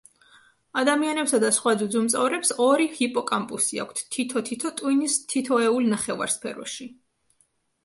[0.83, 6.91] ადამიანებსა და სხვა ძუძუმწოვრებს ორი ჰიპოკამპუსი აქვთ, თითო-თითო ტვინის თითოეულ ნახევარსფეროში.